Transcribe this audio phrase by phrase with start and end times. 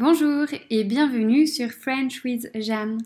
[0.00, 2.98] Bonjour et bienvenue sur French with Jeanne,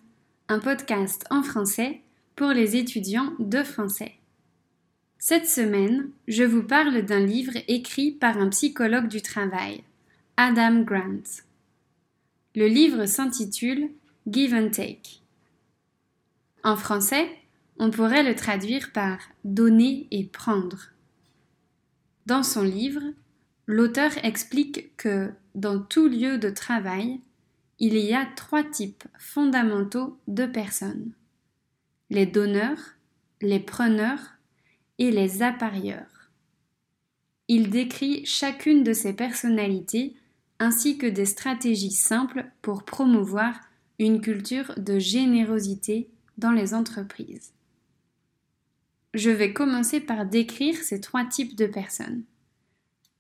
[0.49, 2.03] un podcast en français
[2.37, 4.13] pour les étudiants de français.
[5.19, 9.83] Cette semaine, je vous parle d'un livre écrit par un psychologue du travail,
[10.37, 11.23] Adam Grant.
[12.55, 13.89] Le livre s'intitule
[14.31, 15.23] Give and Take.
[16.63, 17.27] En français,
[17.79, 20.89] on pourrait le traduire par donner et prendre.
[22.27, 23.01] Dans son livre,
[23.67, 27.21] l'auteur explique que dans tout lieu de travail,
[27.79, 31.13] il y a trois types fondamentaux de personnes.
[32.11, 32.97] Les donneurs,
[33.41, 34.35] les preneurs
[34.99, 36.31] et les apparieurs.
[37.49, 40.15] Il décrit chacune de ces personnalités
[40.59, 43.61] ainsi que des stratégies simples pour promouvoir
[43.99, 46.09] une culture de générosité
[46.39, 47.53] dans les entreprises.
[49.13, 52.23] Je vais commencer par décrire ces trois types de personnes.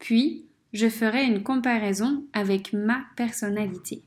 [0.02, 4.02] Puis, je ferai une comparaison avec ma personnalité.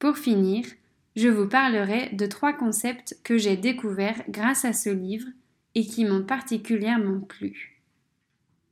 [0.00, 0.66] Pour finir,
[1.14, 5.28] je vous parlerai de trois concepts que j'ai découverts grâce à ce livre
[5.76, 7.80] et qui m'ont particulièrement plu.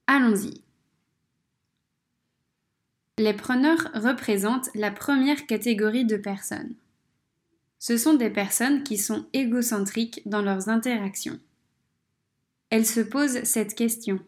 [0.08, 0.60] Allons-y.
[3.18, 6.74] Les preneurs représentent la première catégorie de personnes.
[7.78, 11.38] Ce sont des personnes qui sont égocentriques dans leurs interactions.
[12.70, 14.18] Elles se posent cette question.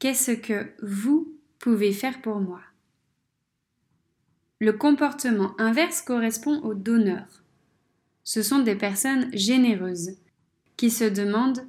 [0.00, 2.62] Qu'est-ce que vous pouvez faire pour moi?
[4.58, 7.42] Le comportement inverse correspond aux donneurs.
[8.24, 10.16] Ce sont des personnes généreuses
[10.78, 11.66] qui se demandent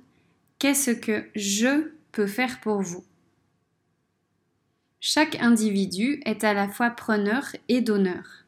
[0.59, 3.03] Qu'est-ce que je peux faire pour vous?
[5.01, 8.45] Chaque individu est à la fois preneur et donneur,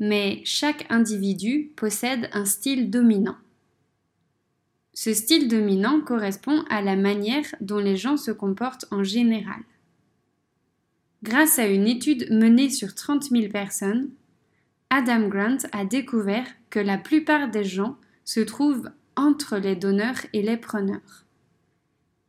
[0.00, 3.38] mais chaque individu possède un style dominant.
[5.00, 9.60] Ce style dominant correspond à la manière dont les gens se comportent en général.
[11.22, 14.10] Grâce à une étude menée sur 30 000 personnes,
[14.90, 20.42] Adam Grant a découvert que la plupart des gens se trouvent entre les donneurs et
[20.42, 21.24] les preneurs.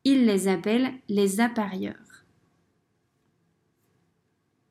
[0.04, 2.24] Il les appelle les apparieurs.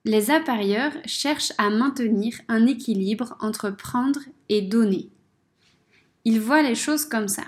[0.05, 5.11] Les apparieurs cherchent à maintenir un équilibre entre prendre et donner.
[6.25, 7.43] Ils voient les choses comme ça.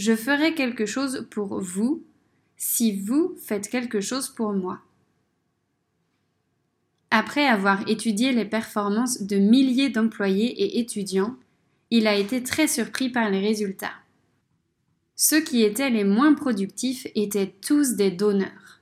[0.00, 2.02] Je ferai quelque chose pour vous
[2.56, 4.80] si vous faites quelque chose pour moi.
[7.10, 11.36] Après avoir étudié les performances de milliers d'employés et étudiants,
[11.90, 13.92] il a été très surpris par les résultats.
[15.16, 18.80] Ceux qui étaient les moins productifs étaient tous des donneurs.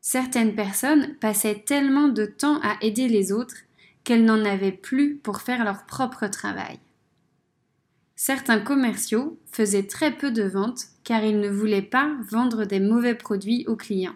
[0.00, 3.58] Certaines personnes passaient tellement de temps à aider les autres
[4.04, 6.80] qu'elles n'en avaient plus pour faire leur propre travail.
[8.22, 13.14] Certains commerciaux faisaient très peu de ventes car ils ne voulaient pas vendre des mauvais
[13.14, 14.14] produits aux clients.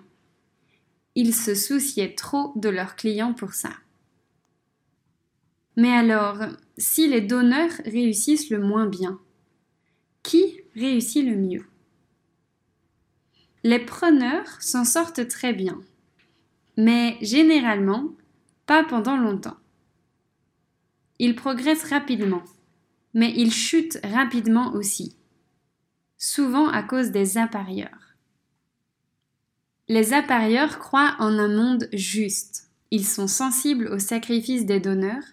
[1.15, 3.71] Ils se souciaient trop de leurs clients pour ça.
[5.77, 6.37] Mais alors,
[6.77, 9.19] si les donneurs réussissent le moins bien,
[10.23, 11.65] qui réussit le mieux?
[13.63, 15.81] Les preneurs s'en sortent très bien,
[16.77, 18.11] mais généralement
[18.67, 19.57] pas pendant longtemps.
[21.19, 22.43] Ils progressent rapidement
[23.15, 25.17] mais ils chutent rapidement aussi,
[26.19, 28.17] souvent à cause des apparieurs.
[29.89, 32.71] Les apparieurs croient en un monde juste.
[32.91, 35.25] Ils sont sensibles aux sacrifices des donneurs,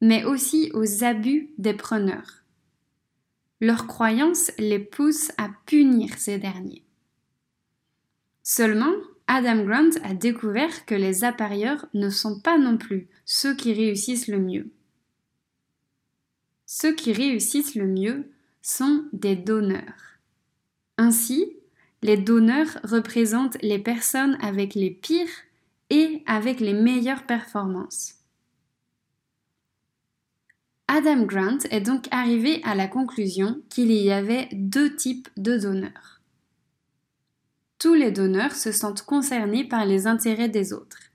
[0.00, 2.42] mais aussi aux abus des preneurs.
[3.60, 6.84] Leur croyance les pousse à punir ces derniers.
[8.42, 8.92] Seulement,
[9.26, 14.28] Adam Grant a découvert que les apparieurs ne sont pas non plus ceux qui réussissent
[14.28, 14.72] le mieux.
[16.72, 18.30] Ceux qui réussissent le mieux
[18.62, 20.20] sont des donneurs.
[20.98, 21.56] Ainsi,
[22.00, 25.26] les donneurs représentent les personnes avec les pires
[25.90, 28.18] et avec les meilleures performances.
[30.86, 36.20] Adam Grant est donc arrivé à la conclusion qu'il y avait deux types de donneurs.
[37.80, 41.10] Tous les donneurs se sentent concernés par les intérêts des autres.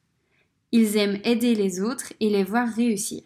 [0.73, 3.23] Ils aiment aider les autres et les voir réussir.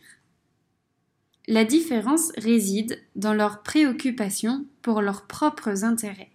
[1.49, 6.29] La différence réside dans leur préoccupation pour leurs propres intérêts.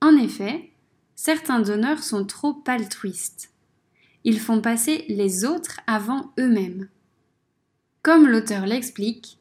[0.00, 0.70] En effet,
[1.16, 3.50] certains donneurs sont trop altruistes.
[4.22, 6.88] Ils font passer les autres avant eux-mêmes.
[8.02, 9.40] Comme l'auteur l'explique,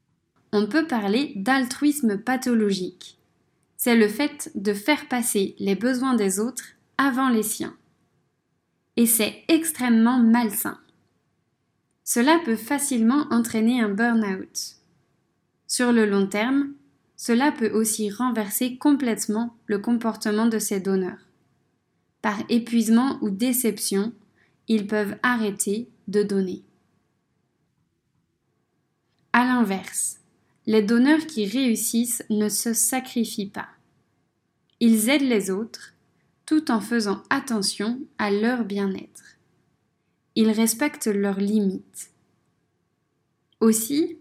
[0.52, 3.20] on peut parler d'altruisme pathologique.
[3.78, 7.78] C'est le fait de faire passer les besoins des autres avant les siens.
[8.98, 10.80] Et c'est extrêmement malsain.
[12.04, 14.76] Cela peut facilement entraîner un burn-out.
[15.68, 16.74] Sur le long terme,
[17.16, 21.30] cela peut aussi renverser complètement le comportement de ces donneurs.
[22.22, 24.14] Par épuisement ou déception,
[24.68, 26.64] ils peuvent arrêter de donner.
[29.32, 30.20] À l'inverse,
[30.66, 33.70] les donneurs qui réussissent ne se sacrifient pas.
[34.80, 35.94] Ils aident les autres
[36.46, 39.33] tout en faisant attention à leur bien-être.
[40.36, 42.12] Ils respectent leurs limites.
[43.60, 44.18] Aussi,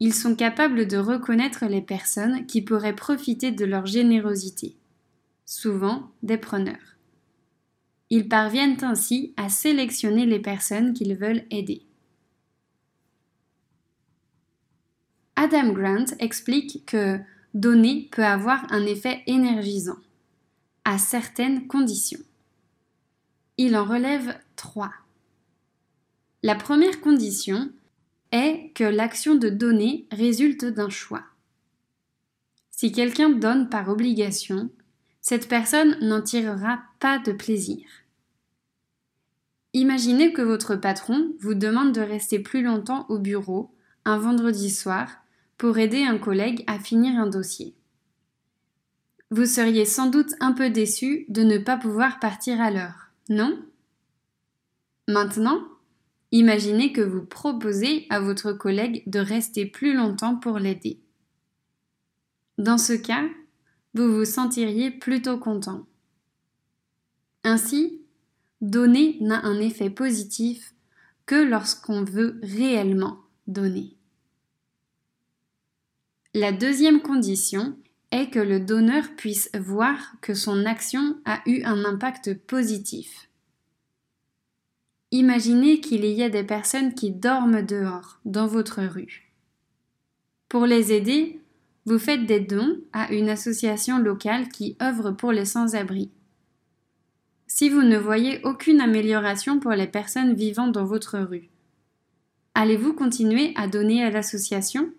[0.00, 4.76] ils sont capables de reconnaître les personnes qui pourraient profiter de leur générosité,
[5.44, 6.96] souvent des preneurs.
[8.10, 11.82] Ils parviennent ainsi à sélectionner les personnes qu'ils veulent aider.
[15.36, 17.18] Adam Grant explique que
[17.54, 19.98] donner peut avoir un effet énergisant,
[20.84, 22.20] à certaines conditions.
[23.56, 24.92] Il en relève trois.
[26.42, 27.70] La première condition
[28.30, 31.24] est que l'action de donner résulte d'un choix.
[32.70, 34.70] Si quelqu'un donne par obligation,
[35.20, 37.84] cette personne n'en tirera pas de plaisir.
[39.72, 43.74] Imaginez que votre patron vous demande de rester plus longtemps au bureau
[44.04, 45.08] un vendredi soir
[45.56, 47.74] pour aider un collègue à finir un dossier.
[49.30, 53.58] Vous seriez sans doute un peu déçu de ne pas pouvoir partir à l'heure, non?
[55.08, 55.62] Maintenant,
[56.32, 61.00] imaginez que vous proposez à votre collègue de rester plus longtemps pour l'aider.
[62.58, 63.24] Dans ce cas,
[63.94, 65.86] vous vous sentiriez plutôt content.
[67.44, 68.02] Ainsi,
[68.60, 70.74] donner n'a un effet positif
[71.26, 73.94] que lorsqu'on veut réellement donner.
[76.34, 77.76] La deuxième condition
[78.10, 83.27] est que le donneur puisse voir que son action a eu un impact positif.
[85.10, 89.32] Imaginez qu'il y a des personnes qui dorment dehors, dans votre rue.
[90.48, 91.40] Pour les aider,
[91.86, 96.10] vous faites des dons à une association locale qui œuvre pour les sans-abri.
[97.46, 101.48] Si vous ne voyez aucune amélioration pour les personnes vivant dans votre rue,
[102.54, 104.92] allez-vous continuer à donner à l'association?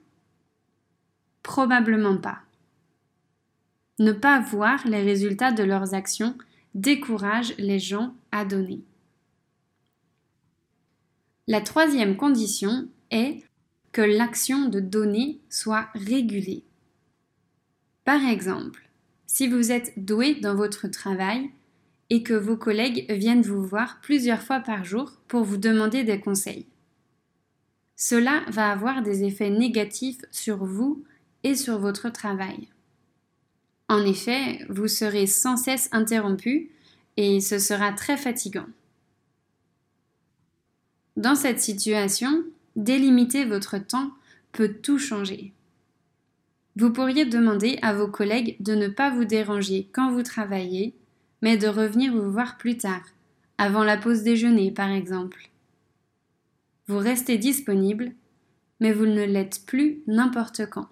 [1.43, 2.39] Probablement pas.
[3.99, 6.35] Ne pas voir les résultats de leurs actions
[6.73, 8.81] décourage les gens à donner.
[11.49, 13.41] La troisième condition est
[13.91, 16.63] que l'action de donner soit régulée.
[18.05, 18.87] Par exemple,
[19.25, 21.49] si vous êtes doué dans votre travail
[22.11, 26.19] et que vos collègues viennent vous voir plusieurs fois par jour pour vous demander des
[26.19, 26.67] conseils.
[27.95, 31.03] Cela va avoir des effets négatifs sur vous
[31.41, 32.67] et sur votre travail.
[33.87, 36.69] En effet, vous serez sans cesse interrompu
[37.17, 38.67] et ce sera très fatigant.
[41.19, 42.43] Dans cette situation,
[42.77, 44.11] délimiter votre temps
[44.53, 45.53] peut tout changer.
[46.77, 50.95] Vous pourriez demander à vos collègues de ne pas vous déranger quand vous travaillez,
[51.41, 53.03] mais de revenir vous voir plus tard,
[53.57, 55.49] avant la pause déjeuner par exemple.
[56.87, 58.13] Vous restez disponible,
[58.79, 60.87] mais vous ne l'êtes plus n'importe quand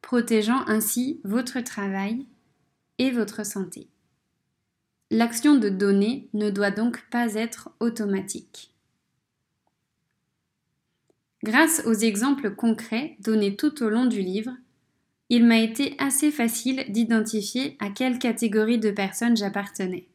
[0.00, 2.26] protégeant ainsi votre travail
[2.98, 3.88] et votre santé.
[5.10, 8.71] L'action de donner ne doit donc pas être automatique.
[11.42, 14.52] Grâce aux exemples concrets donnés tout au long du livre,
[15.28, 20.08] il m'a été assez facile d'identifier à quelle catégorie de personnes j'appartenais.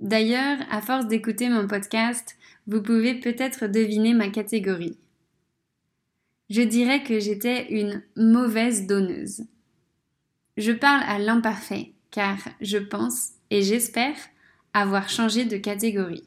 [0.00, 2.36] D'ailleurs, à force d'écouter mon podcast,
[2.66, 4.98] vous pouvez peut-être deviner ma catégorie
[6.50, 9.44] je dirais que j'étais une mauvaise donneuse.
[10.56, 14.16] Je parle à l'imparfait, car je pense et j'espère
[14.72, 16.24] avoir changé de catégorie.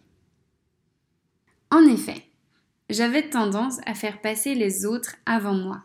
[1.70, 2.24] En effet,
[2.92, 5.84] j'avais tendance à faire passer les autres avant moi.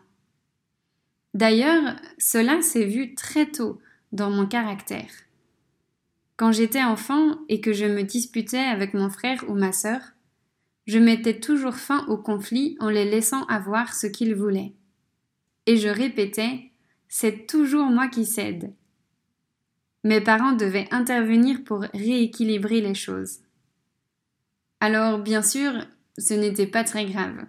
[1.33, 3.79] D'ailleurs, cela s'est vu très tôt
[4.11, 5.11] dans mon caractère.
[6.35, 10.01] Quand j'étais enfant et que je me disputais avec mon frère ou ma sœur,
[10.85, 14.73] je mettais toujours fin au conflit en les laissant avoir ce qu'ils voulaient.
[15.65, 16.71] Et je répétais
[17.09, 18.73] C'est toujours moi qui cède.
[20.03, 23.39] Mes parents devaient intervenir pour rééquilibrer les choses.
[24.79, 25.73] Alors, bien sûr,
[26.17, 27.45] ce n'était pas très grave,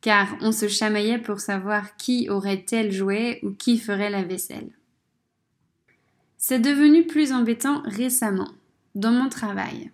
[0.00, 4.70] car on se chamaillait pour savoir qui aurait tel jouet ou qui ferait la vaisselle.
[6.38, 8.50] C'est devenu plus embêtant récemment,
[8.94, 9.90] dans mon travail.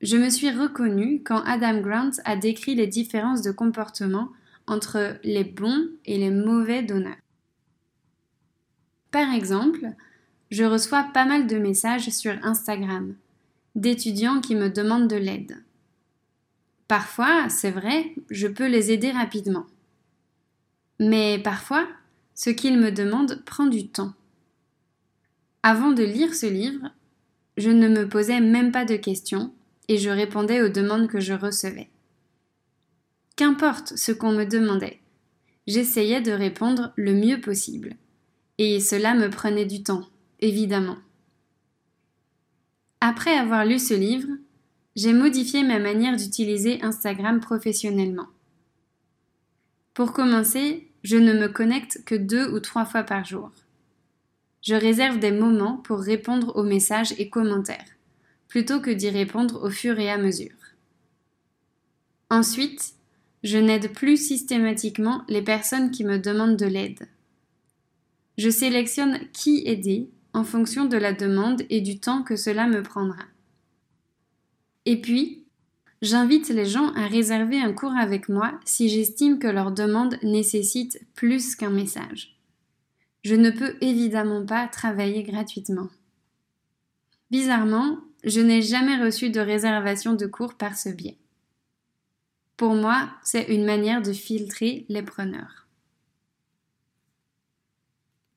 [0.00, 4.30] Je me suis reconnue quand Adam Grant a décrit les différences de comportement
[4.66, 7.16] entre les bons et les mauvais donneurs.
[9.10, 9.86] Par exemple,
[10.50, 13.14] je reçois pas mal de messages sur Instagram
[13.74, 15.62] d'étudiants qui me demandent de l'aide.
[16.90, 19.64] Parfois, c'est vrai, je peux les aider rapidement.
[20.98, 21.86] Mais parfois,
[22.34, 24.12] ce qu'ils me demandent prend du temps.
[25.62, 26.90] Avant de lire ce livre,
[27.56, 29.54] je ne me posais même pas de questions
[29.86, 31.90] et je répondais aux demandes que je recevais.
[33.36, 34.98] Qu'importe ce qu'on me demandait,
[35.68, 37.94] j'essayais de répondre le mieux possible.
[38.58, 40.08] Et cela me prenait du temps,
[40.40, 40.98] évidemment.
[43.00, 44.26] Après avoir lu ce livre,
[44.96, 48.28] j'ai modifié ma manière d'utiliser Instagram professionnellement.
[49.94, 53.50] Pour commencer, je ne me connecte que deux ou trois fois par jour.
[54.62, 57.96] Je réserve des moments pour répondre aux messages et commentaires,
[58.48, 60.56] plutôt que d'y répondre au fur et à mesure.
[62.28, 62.94] Ensuite,
[63.42, 67.08] je n'aide plus systématiquement les personnes qui me demandent de l'aide.
[68.36, 72.82] Je sélectionne qui aider en fonction de la demande et du temps que cela me
[72.82, 73.24] prendra.
[74.90, 75.46] Et puis,
[76.02, 81.00] j'invite les gens à réserver un cours avec moi si j'estime que leur demande nécessite
[81.14, 82.36] plus qu'un message.
[83.22, 85.86] Je ne peux évidemment pas travailler gratuitement.
[87.30, 91.18] Bizarrement, je n'ai jamais reçu de réservation de cours par ce biais.
[92.56, 95.68] Pour moi, c'est une manière de filtrer les preneurs.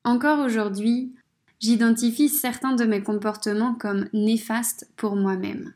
[0.04, 1.16] Encore aujourd'hui,
[1.58, 5.74] j'identifie certains de mes comportements comme néfastes pour moi-même.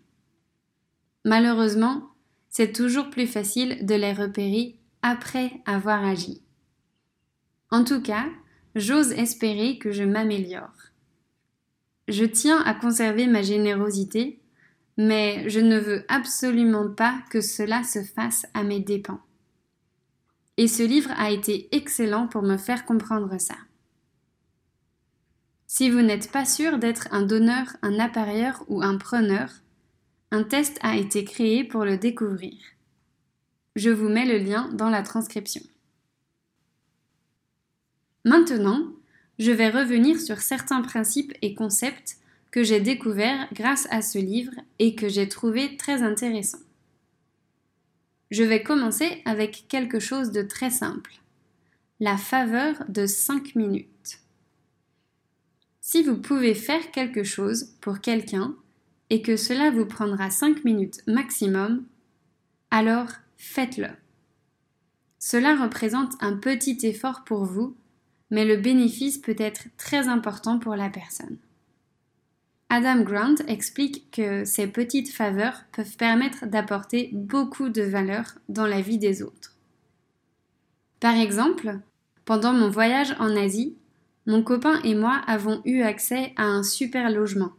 [1.24, 2.10] Malheureusement,
[2.48, 6.42] c'est toujours plus facile de les repérer après avoir agi.
[7.70, 8.26] En tout cas,
[8.74, 10.92] j'ose espérer que je m'améliore.
[12.08, 14.40] Je tiens à conserver ma générosité
[14.98, 19.20] mais je ne veux absolument pas que cela se fasse à mes dépens.
[20.56, 23.54] Et ce livre a été excellent pour me faire comprendre ça.
[25.68, 29.50] Si vous n'êtes pas sûr d'être un donneur, un appareilleur ou un preneur,
[30.30, 32.54] un test a été créé pour le découvrir.
[33.76, 35.62] Je vous mets le lien dans la transcription.
[38.24, 38.92] Maintenant,
[39.38, 42.18] je vais revenir sur certains principes et concepts
[42.50, 46.58] que j'ai découvert grâce à ce livre et que j'ai trouvé très intéressant.
[48.30, 51.12] Je vais commencer avec quelque chose de très simple.
[52.00, 54.20] La faveur de 5 minutes.
[55.80, 58.54] Si vous pouvez faire quelque chose pour quelqu'un
[59.10, 61.84] et que cela vous prendra 5 minutes maximum,
[62.70, 63.88] alors faites-le.
[65.18, 67.76] Cela représente un petit effort pour vous,
[68.30, 71.38] mais le bénéfice peut être très important pour la personne.
[72.70, 78.82] Adam Grant explique que ces petites faveurs peuvent permettre d'apporter beaucoup de valeur dans la
[78.82, 79.56] vie des autres.
[81.00, 81.78] Par exemple,
[82.26, 83.74] pendant mon voyage en Asie,
[84.26, 87.52] mon copain et moi avons eu accès à un super logement,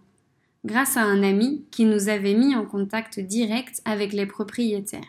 [0.66, 5.02] grâce à un ami qui nous avait mis en contact direct avec les propriétaires.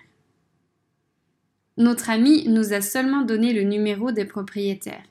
[1.77, 5.05] Notre ami nous a seulement donné le numéro des propriétaires,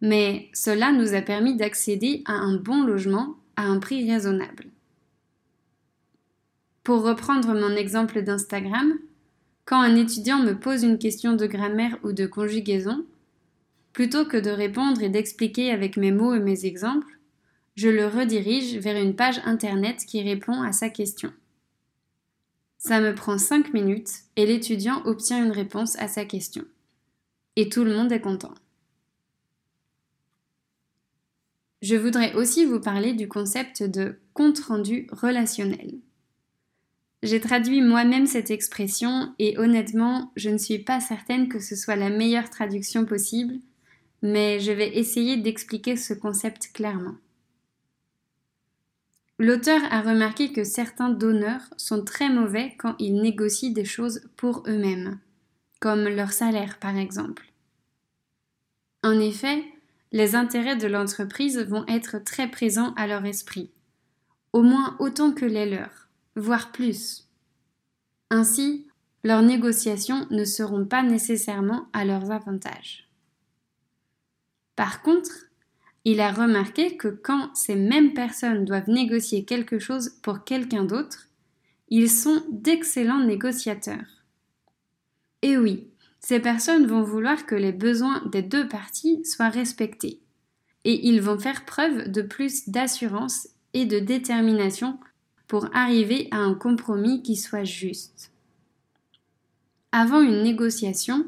[0.00, 4.66] mais cela nous a permis d'accéder à un bon logement à un prix raisonnable.
[6.82, 8.98] Pour reprendre mon exemple d'Instagram,
[9.64, 13.04] quand un étudiant me pose une question de grammaire ou de conjugaison,
[13.92, 17.18] plutôt que de répondre et d'expliquer avec mes mots et mes exemples,
[17.74, 21.32] je le redirige vers une page internet qui répond à sa question.
[22.78, 26.64] Ça me prend 5 minutes et l'étudiant obtient une réponse à sa question.
[27.56, 28.54] Et tout le monde est content.
[31.80, 35.94] Je voudrais aussi vous parler du concept de compte-rendu relationnel.
[37.22, 41.96] J'ai traduit moi-même cette expression et honnêtement, je ne suis pas certaine que ce soit
[41.96, 43.54] la meilleure traduction possible,
[44.22, 47.14] mais je vais essayer d'expliquer ce concept clairement.
[49.42, 54.62] L'auteur a remarqué que certains donneurs sont très mauvais quand ils négocient des choses pour
[54.68, 55.18] eux-mêmes,
[55.80, 57.52] comme leur salaire par exemple.
[59.02, 59.64] En effet,
[60.12, 63.72] les intérêts de l'entreprise vont être très présents à leur esprit,
[64.52, 66.06] au moins autant que les leurs,
[66.36, 67.28] voire plus.
[68.30, 68.86] Ainsi,
[69.24, 73.08] leurs négociations ne seront pas nécessairement à leurs avantages.
[74.76, 75.32] Par contre,
[76.04, 81.28] il a remarqué que quand ces mêmes personnes doivent négocier quelque chose pour quelqu'un d'autre,
[81.88, 84.24] ils sont d'excellents négociateurs.
[85.42, 85.88] Et oui,
[86.20, 90.20] ces personnes vont vouloir que les besoins des deux parties soient respectés.
[90.84, 94.98] Et ils vont faire preuve de plus d'assurance et de détermination
[95.46, 98.32] pour arriver à un compromis qui soit juste.
[99.92, 101.26] Avant une négociation,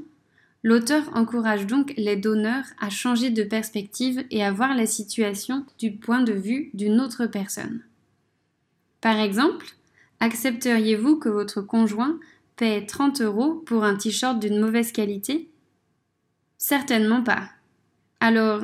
[0.64, 5.92] l'auteur encourage donc les donneurs à changer de perspective et à voir la situation du
[5.92, 7.82] point de vue d'une autre personne.
[9.02, 9.66] Par exemple,
[10.20, 12.18] accepteriez-vous que votre conjoint
[12.56, 15.50] paie 30 euros pour un t-shirt d'une mauvaise qualité?
[16.56, 17.50] Certainement pas.
[18.20, 18.62] Alors,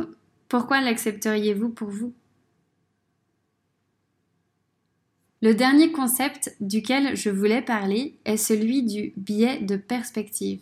[0.49, 2.15] pourquoi l'accepteriez-vous pour vous?
[5.43, 10.61] Le dernier concept duquel je voulais parler est celui du biais de perspective.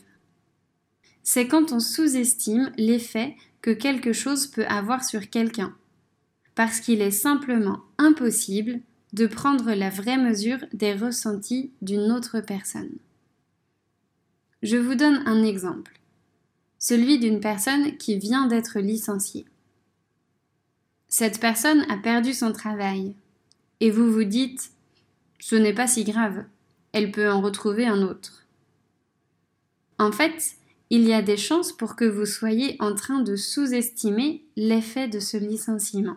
[1.30, 5.76] C'est quand on sous-estime l'effet que quelque chose peut avoir sur quelqu'un,
[6.54, 8.80] parce qu'il est simplement impossible
[9.12, 12.96] de prendre la vraie mesure des ressentis d'une autre personne.
[14.62, 16.00] Je vous donne un exemple,
[16.78, 19.44] celui d'une personne qui vient d'être licenciée.
[21.08, 23.14] Cette personne a perdu son travail,
[23.80, 24.70] et vous vous dites
[25.40, 26.46] ce n'est pas si grave,
[26.92, 28.46] elle peut en retrouver un autre.
[29.98, 30.57] En fait,
[30.90, 35.20] il y a des chances pour que vous soyez en train de sous-estimer l'effet de
[35.20, 36.16] ce licenciement.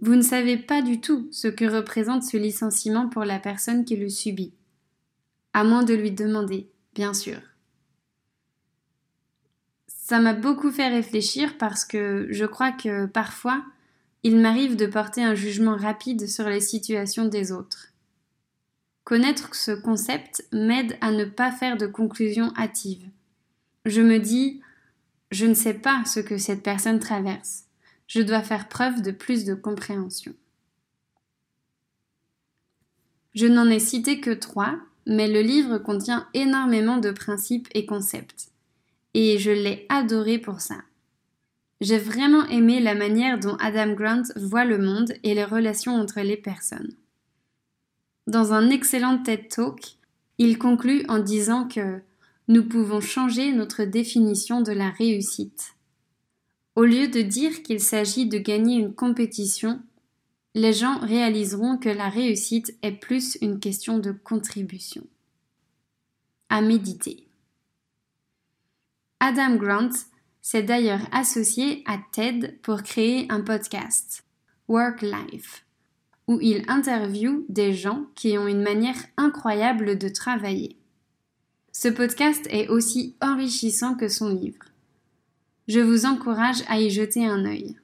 [0.00, 3.96] Vous ne savez pas du tout ce que représente ce licenciement pour la personne qui
[3.96, 4.54] le subit,
[5.52, 7.38] à moins de lui demander, bien sûr.
[9.86, 13.64] Ça m'a beaucoup fait réfléchir parce que je crois que parfois,
[14.24, 17.88] il m'arrive de porter un jugement rapide sur les situations des autres.
[19.04, 23.08] Connaître ce concept m'aide à ne pas faire de conclusions hâtives.
[23.84, 24.60] Je me dis,
[25.30, 27.64] je ne sais pas ce que cette personne traverse.
[28.06, 30.34] Je dois faire preuve de plus de compréhension.
[33.34, 38.52] Je n'en ai cité que trois, mais le livre contient énormément de principes et concepts.
[39.14, 40.76] Et je l'ai adoré pour ça.
[41.80, 46.20] J'ai vraiment aimé la manière dont Adam Grant voit le monde et les relations entre
[46.20, 46.94] les personnes.
[48.28, 49.96] Dans un excellent TED Talk,
[50.38, 52.00] il conclut en disant que
[52.48, 55.74] nous pouvons changer notre définition de la réussite.
[56.74, 59.80] Au lieu de dire qu'il s'agit de gagner une compétition,
[60.54, 65.06] les gens réaliseront que la réussite est plus une question de contribution.
[66.48, 67.28] À méditer.
[69.20, 69.90] Adam Grant
[70.40, 74.24] s'est d'ailleurs associé à TED pour créer un podcast,
[74.68, 75.64] Work Life
[76.28, 80.76] où il interviewe des gens qui ont une manière incroyable de travailler.
[81.72, 84.64] Ce podcast est aussi enrichissant que son livre.
[85.68, 87.76] Je vous encourage à y jeter un œil.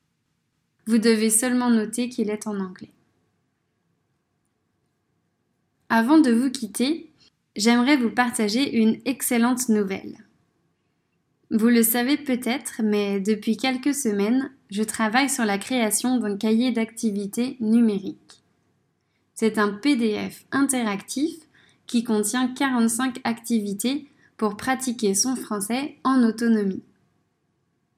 [0.87, 2.93] Vous devez seulement noter qu'il est en anglais.
[5.89, 7.11] Avant de vous quitter,
[7.57, 10.19] j'aimerais vous partager une excellente nouvelle.
[11.51, 16.73] Vous le savez peut-être, mais depuis quelques semaines, je travaille sur la création d'un cahier
[16.73, 18.43] d'activités numérique.
[19.33, 21.48] C'est un PDF interactif
[21.89, 26.85] qui contient 45 activités pour pratiquer son français en autonomie.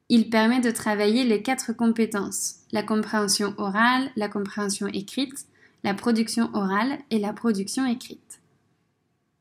[0.09, 5.47] Il permet de travailler les quatre compétences, la compréhension orale, la compréhension écrite,
[5.85, 8.41] la production orale et la production écrite.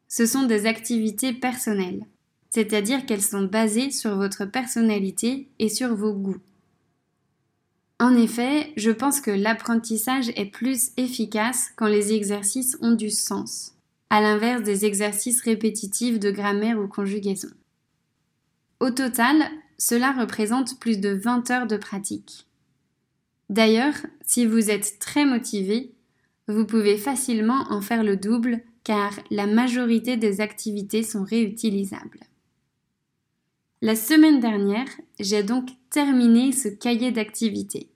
[0.09, 2.03] Ce sont des activités personnelles
[2.49, 6.41] c'est-à-dire qu'elles sont basées sur votre personnalité et sur vos goûts.
[7.99, 13.75] En effet, je pense que l'apprentissage est plus efficace quand les exercices ont du sens,
[14.09, 17.49] à l'inverse des exercices répétitifs de grammaire ou conjugaison.
[18.79, 19.43] Au total,
[19.77, 22.47] cela représente plus de 20 heures de pratique.
[23.49, 25.93] D'ailleurs, si vous êtes très motivé,
[26.47, 32.21] vous pouvez facilement en faire le double car la majorité des activités sont réutilisables.
[33.81, 37.89] La semaine dernière, j'ai donc terminé ce cahier d'activités.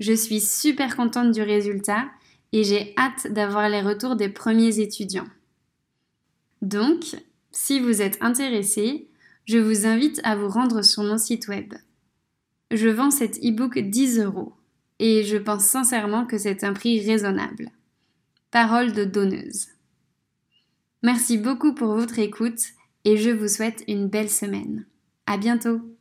[0.00, 2.06] Je suis super contente du résultat
[2.54, 5.26] et j'ai hâte d'avoir les retours des premiers étudiants.
[6.62, 7.16] Donc,
[7.50, 9.08] si vous êtes intéressé,
[9.44, 11.74] je vous invite à vous rendre sur mon site web.
[12.70, 14.52] Je vends cet e-book 10 euros
[15.00, 17.70] et je pense sincèrement que c'est un prix raisonnable.
[18.52, 19.66] Parole de donneuse.
[21.02, 22.60] Merci beaucoup pour votre écoute
[23.04, 24.86] et je vous souhaite une belle semaine.
[25.26, 25.93] À bientôt!